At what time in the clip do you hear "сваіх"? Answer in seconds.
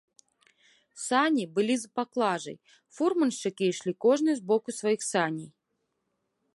4.81-5.01